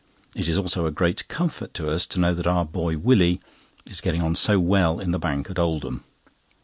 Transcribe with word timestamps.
It 0.35 0.47
is 0.47 0.57
also 0.57 0.87
a 0.87 0.91
great 0.91 1.27
comfort 1.27 1.75
to 1.75 1.87
us 1.87 2.07
to 2.07 2.19
know 2.19 2.33
that 2.33 2.47
our 2.47 2.65
boy 2.65 2.97
Willie 2.97 3.39
is 3.85 4.01
getting 4.01 4.21
on 4.23 4.33
so 4.33 4.59
well 4.59 4.99
in 4.99 5.11
the 5.11 5.19
Bank 5.19 5.51
at 5.51 5.59
Oldham. 5.59 6.03